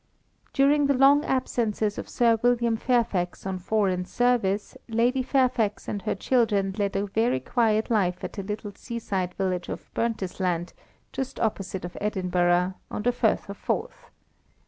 During 0.51 0.87
the 0.87 0.95
long 0.95 1.23
absences 1.25 1.99
of 1.99 2.09
Sir 2.09 2.39
William 2.41 2.75
Fairfax 2.75 3.45
on 3.45 3.59
foreign 3.59 4.03
service, 4.03 4.75
Lady 4.89 5.21
Fairfax 5.21 5.87
and 5.87 6.01
her 6.01 6.15
children 6.15 6.73
led 6.79 6.95
a 6.95 7.05
very 7.05 7.39
quiet 7.39 7.91
life 7.91 8.23
at 8.23 8.33
the 8.33 8.41
little 8.41 8.73
seaside 8.73 9.35
village 9.35 9.69
of 9.69 9.93
Burntisland, 9.93 10.73
just 11.13 11.39
opposite 11.39 11.83
to 11.83 12.01
Edinburgh, 12.01 12.73
on 12.89 13.03
the 13.03 13.11
Firth 13.11 13.47
of 13.47 13.57
Forth. 13.57 14.09